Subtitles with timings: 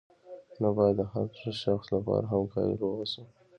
[0.61, 1.27] نو باید د هر
[1.63, 3.23] شخص لپاره هم قایل واوسو.